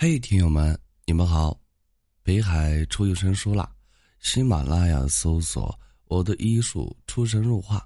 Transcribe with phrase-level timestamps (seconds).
[0.00, 1.58] 嘿，听友们，你们好！
[2.22, 3.68] 北海出有声书啦，
[4.20, 7.84] 喜马拉雅搜索“我的医术出神入化”，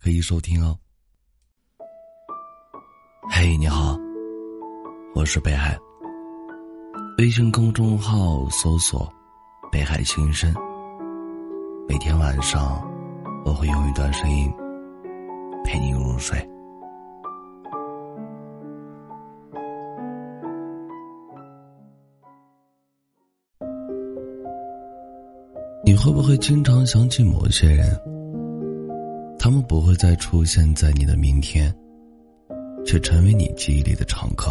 [0.00, 0.78] 可以收听哦。
[3.30, 3.98] 嘿，你好，
[5.14, 5.78] 我是北海。
[7.18, 9.06] 微信公众号搜索
[9.70, 10.54] “北海心声”，
[11.86, 12.82] 每天晚上
[13.44, 14.50] 我会用一段声音
[15.66, 16.48] 陪你入睡。
[26.02, 27.96] 会不会经常想起某些人？
[29.38, 31.72] 他们不会再出现在你的明天，
[32.84, 34.50] 却成为你记忆里的常客。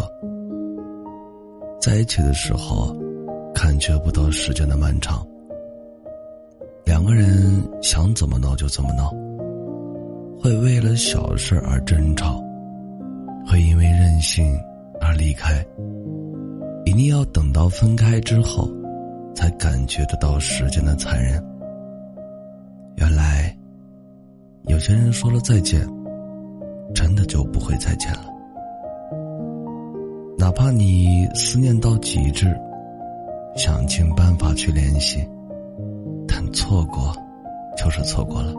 [1.78, 2.96] 在一起的时候，
[3.54, 5.22] 感觉不到时间的漫长。
[6.86, 9.12] 两个人想怎么闹就怎么闹，
[10.40, 12.42] 会为了小事而争吵，
[13.46, 14.58] 会因为任性
[15.02, 15.62] 而离开。
[16.86, 18.66] 一定要等到分开之后。
[19.34, 21.42] 才感觉得到时间的残忍。
[22.96, 23.56] 原来，
[24.64, 25.80] 有些人说了再见，
[26.94, 28.26] 真的就不会再见了。
[30.38, 32.46] 哪怕你思念到极致，
[33.56, 35.26] 想尽办法去联系，
[36.28, 37.12] 但错过，
[37.76, 38.52] 就是错过了。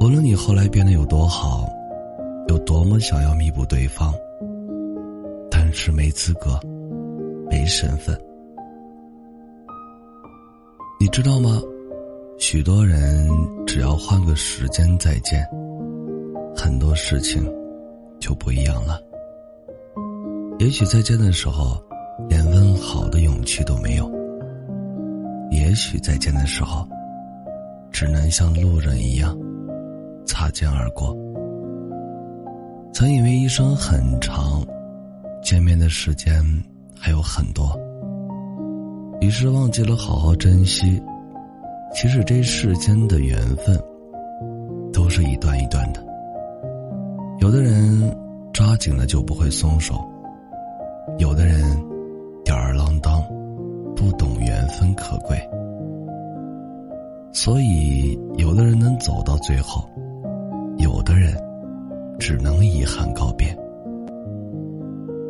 [0.00, 1.68] 无论你后来变得有多好，
[2.48, 4.12] 有多么想要弥补对方，
[5.50, 6.60] 但是没资格，
[7.48, 8.18] 没身份。
[10.98, 11.60] 你知道吗？
[12.38, 13.28] 许多人
[13.66, 15.44] 只要换个时间再见，
[16.54, 17.42] 很多事情
[18.20, 19.00] 就不一样了。
[20.58, 21.82] 也许再见的时候，
[22.28, 24.04] 连问好的勇气都没有；
[25.50, 26.86] 也许再见的时候，
[27.90, 29.36] 只能像路人一样
[30.26, 31.16] 擦肩而过。
[32.92, 34.62] 曾以为一生很长，
[35.42, 36.44] 见面的时间
[36.98, 37.78] 还有很多。
[39.20, 41.02] 于是忘记了好好珍惜。
[41.94, 43.78] 其实这世间的缘分，
[44.92, 46.04] 都是一段一段的。
[47.40, 48.14] 有的人
[48.52, 49.94] 抓紧了就不会松手，
[51.18, 51.62] 有的人
[52.44, 53.22] 吊儿郎当，
[53.94, 55.38] 不懂缘分可贵。
[57.32, 59.88] 所以，有的人能走到最后，
[60.78, 61.34] 有的人
[62.18, 63.56] 只能遗憾告别。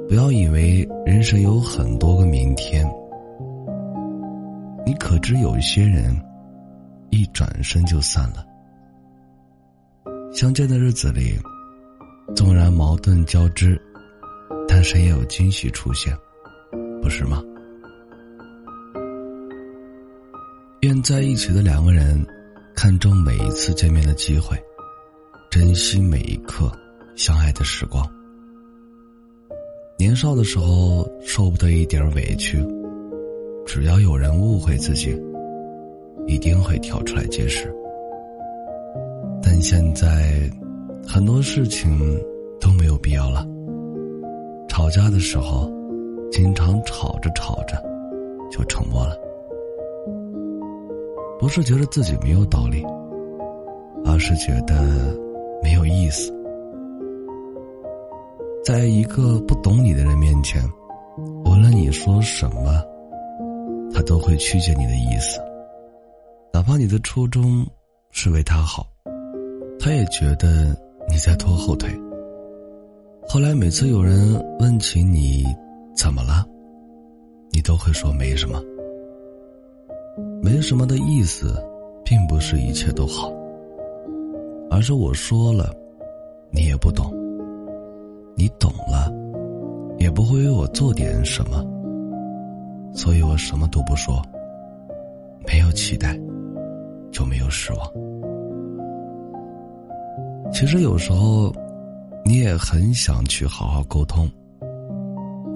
[0.09, 2.88] 不要以为人生有很多个明天。
[4.84, 6.16] 你可知有一些人，
[7.10, 8.44] 一转身就散了。
[10.32, 11.38] 相见的日子里，
[12.34, 13.80] 纵然矛盾交织，
[14.68, 16.16] 但是也有惊喜出现，
[17.02, 17.42] 不是吗？
[20.82, 22.24] 愿在一起的两个人，
[22.74, 24.56] 看重每一次见面的机会，
[25.50, 26.70] 珍惜每一刻
[27.16, 28.06] 相爱的时光。
[29.98, 32.62] 年少的时候，受不得一点委屈。
[33.64, 35.18] 只要有人误会自己，
[36.26, 37.72] 一定会跳出来解释。
[39.42, 40.50] 但现在，
[41.06, 41.98] 很多事情
[42.60, 43.47] 都没有必要了。
[44.69, 45.70] 吵架的时候，
[46.31, 47.82] 经常吵着吵着
[48.50, 49.16] 就沉默了，
[51.38, 52.84] 不是觉得自己没有道理，
[54.04, 55.16] 而是觉得
[55.62, 56.32] 没有意思。
[58.65, 60.60] 在一个不懂你的人面前，
[61.44, 62.82] 无论你说什么。
[63.94, 65.41] 他都会曲解你的意思，
[66.56, 67.66] 哪怕你的初衷
[68.12, 68.86] 是为他好，
[69.78, 70.74] 他也觉得
[71.06, 71.90] 你在拖后腿。
[73.28, 75.44] 后来每次有人问起你
[75.94, 76.46] 怎么了，
[77.52, 78.58] 你都会说没什么。
[80.42, 81.62] 没什么的意思，
[82.02, 83.30] 并不是一切都好，
[84.70, 85.70] 而是我说了，
[86.50, 87.12] 你也不懂。
[88.34, 89.12] 你懂了，
[89.98, 91.62] 也不会为我做点什么。
[92.94, 94.22] 所以我什么都不说，
[95.46, 96.18] 没有期待，
[97.16, 97.91] 就没有失望。
[100.53, 101.50] 其实有时候，
[102.27, 104.28] 你也很想去好好沟通，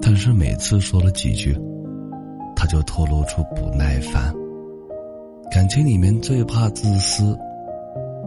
[0.01, 1.55] 但是每次说了几句，
[2.55, 4.33] 他就透露出不耐烦。
[5.51, 7.37] 感情里面最怕自私，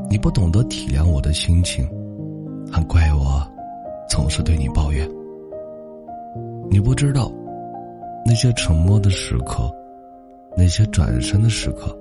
[0.09, 1.85] 你不懂得体谅我的心情，
[2.71, 3.45] 还怪我
[4.09, 5.11] 总是对你抱怨。
[6.71, 7.29] 你不知道。
[8.27, 9.71] 那些沉默的时刻，
[10.57, 11.95] 那些转身的时刻，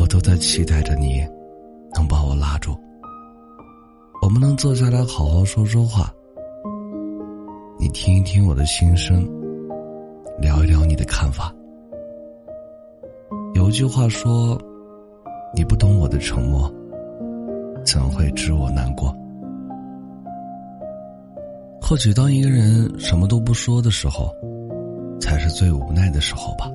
[0.00, 1.20] 我都在期待着你，
[1.94, 2.74] 能把我拉住。
[4.22, 6.10] 我们能坐下来好好说说话，
[7.78, 9.28] 你听一听我的心声，
[10.40, 11.54] 聊一聊你的看法。
[13.54, 14.58] 有一句话说
[15.54, 16.72] ：“你不懂我的沉默，
[17.84, 19.14] 怎会知我难过？”
[21.78, 24.34] 或许当一个人什么都不说的时候，
[25.20, 26.70] 才是最无奈的时候吧。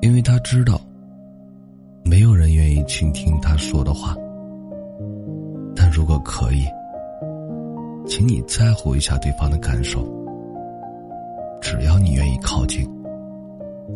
[0.00, 0.80] 因为他知道，
[2.08, 4.16] 没有人愿意倾听他说的话。
[5.76, 6.64] 但如果可以，
[8.06, 10.02] 请你在乎一下对方的感受。
[11.60, 12.88] 只要你愿意靠近，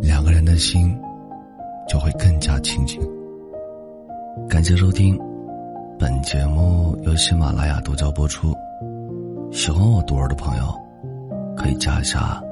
[0.03, 0.95] 两个人的心
[1.89, 3.01] 就会更加亲近。
[4.47, 5.19] 感谢收听，
[5.99, 8.55] 本节目由喜马拉雅独家播出。
[9.51, 10.65] 喜欢我独儿的朋友，
[11.57, 12.43] 可以加一下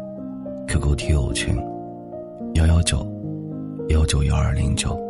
[0.68, 1.54] QQ 听友群：
[2.54, 3.06] 幺幺九
[3.90, 5.09] 幺九幺二零九。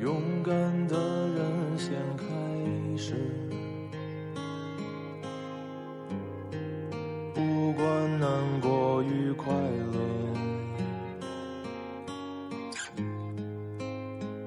[0.00, 0.52] 勇敢
[0.88, 0.96] 的
[1.28, 2.24] 人先开
[2.96, 3.14] 始。
[7.34, 9.98] 不管难过与快乐，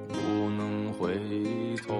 [0.08, 0.18] 不
[0.56, 1.18] 能回
[1.86, 1.94] 头。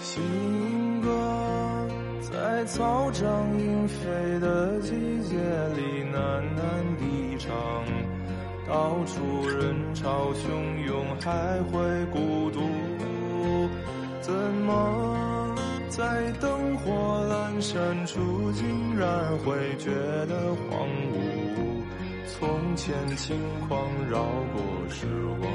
[0.00, 1.08] 行歌
[2.20, 4.90] 在草长莺飞的季
[5.22, 5.36] 节
[5.76, 6.60] 里喃喃
[6.98, 7.07] 地
[7.48, 7.56] 唱，
[8.68, 12.60] 到处人潮汹涌，还会孤独？
[14.20, 15.56] 怎么
[15.88, 19.08] 在灯火阑珊处，竟然
[19.38, 19.90] 会觉
[20.26, 21.16] 得荒芜？
[22.26, 23.34] 从前轻
[23.66, 23.80] 狂
[24.10, 24.22] 绕
[24.52, 25.06] 过时
[25.40, 25.50] 光。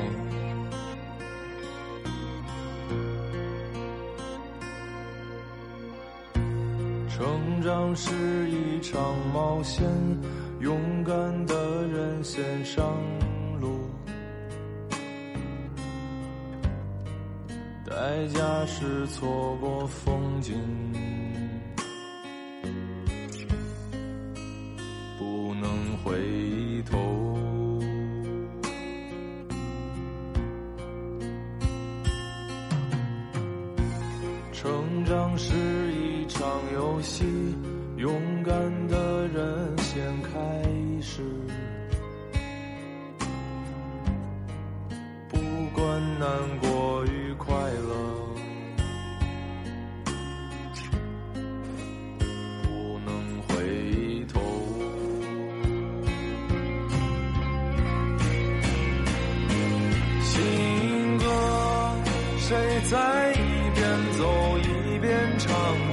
[7.08, 8.12] 成长是
[8.50, 9.00] 一场
[9.32, 9.88] 冒险，
[10.64, 11.14] 勇敢
[11.46, 12.98] 的人先上
[13.60, 13.82] 路，
[17.86, 20.56] 代价是错过风景，
[25.20, 26.98] 不能回头。
[34.54, 35.54] 成长是
[35.92, 37.26] 一场游戏，
[37.98, 38.14] 勇
[38.46, 38.54] 敢
[38.88, 39.03] 的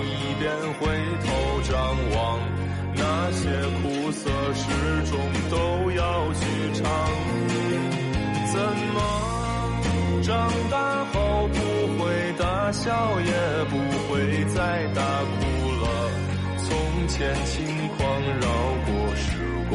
[0.04, 0.86] 一边回
[1.24, 1.28] 头
[1.62, 1.74] 张
[2.14, 2.18] 望？
[2.92, 3.48] 那些
[3.82, 4.62] 苦涩始
[5.10, 5.12] 终
[5.50, 5.56] 都
[5.92, 6.40] 要去
[6.74, 6.82] 尝。
[8.52, 8.60] 怎
[8.92, 8.96] 么
[10.22, 10.28] 长
[10.70, 10.76] 大
[11.12, 11.14] 后
[11.48, 11.56] 不
[12.02, 12.02] 会
[12.38, 12.88] 大笑，
[13.20, 13.32] 也
[13.70, 13.72] 不
[14.08, 14.58] 会再
[14.94, 15.40] 大哭
[15.80, 15.84] 了？
[16.58, 16.68] 从
[17.08, 17.56] 前轻
[17.96, 17.98] 狂
[18.40, 18.46] 绕
[18.86, 19.24] 过时
[19.70, 19.72] 光。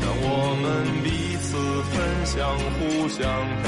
[0.00, 0.26] 让我
[0.62, 0.66] 们
[1.04, 1.06] 彼
[1.36, 1.46] 此
[1.92, 1.94] 分
[2.24, 2.36] 享，
[2.74, 3.20] 互相
[3.62, 3.64] 陪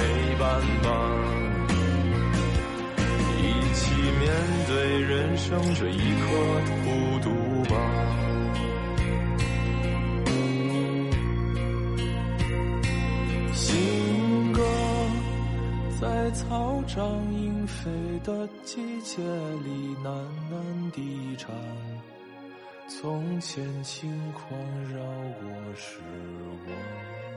[5.51, 6.27] 生这一刻
[6.85, 7.75] 孤独吧。
[13.53, 14.63] 新歌
[16.01, 17.05] 在草长
[17.35, 17.91] 莺飞
[18.23, 20.15] 的季节里喃
[20.53, 21.51] 喃低唱。
[22.87, 25.01] 从前轻狂绕
[25.41, 25.99] 过时
[26.65, 27.30] 光。